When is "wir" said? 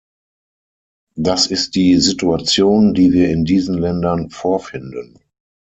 3.11-3.29